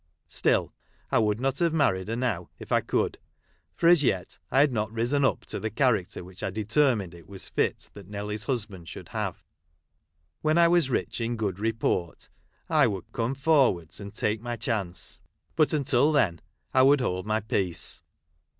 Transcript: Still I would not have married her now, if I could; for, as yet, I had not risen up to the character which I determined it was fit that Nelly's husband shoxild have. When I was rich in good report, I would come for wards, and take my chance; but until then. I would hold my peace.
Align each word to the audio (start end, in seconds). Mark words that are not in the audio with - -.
Still 0.29 0.71
I 1.11 1.19
would 1.19 1.39
not 1.39 1.59
have 1.59 1.75
married 1.75 2.07
her 2.07 2.15
now, 2.15 2.49
if 2.57 2.71
I 2.71 2.81
could; 2.81 3.19
for, 3.75 3.87
as 3.87 4.01
yet, 4.01 4.39
I 4.49 4.61
had 4.61 4.71
not 4.71 4.91
risen 4.91 5.23
up 5.23 5.45
to 5.45 5.59
the 5.59 5.69
character 5.69 6.23
which 6.23 6.41
I 6.41 6.49
determined 6.49 7.13
it 7.13 7.29
was 7.29 7.49
fit 7.49 7.91
that 7.93 8.07
Nelly's 8.07 8.45
husband 8.45 8.87
shoxild 8.87 9.09
have. 9.09 9.43
When 10.41 10.57
I 10.57 10.67
was 10.69 10.89
rich 10.89 11.21
in 11.21 11.35
good 11.37 11.59
report, 11.59 12.29
I 12.67 12.87
would 12.87 13.13
come 13.13 13.35
for 13.35 13.71
wards, 13.73 13.99
and 13.99 14.11
take 14.11 14.41
my 14.41 14.55
chance; 14.55 15.19
but 15.55 15.71
until 15.71 16.11
then. 16.11 16.41
I 16.73 16.81
would 16.81 16.99
hold 17.01 17.27
my 17.27 17.39
peace. 17.39 18.01